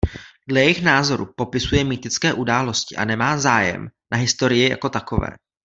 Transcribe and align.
Dle 0.47 0.61
jejich 0.61 0.83
názoru 0.83 1.33
popisuje 1.37 1.83
mýtické 1.83 2.33
události 2.33 2.95
a 2.95 3.05
nemá 3.05 3.37
zájem 3.37 3.89
na 4.11 4.17
historii 4.17 4.69
jako 4.69 4.89
takové. 4.89 5.27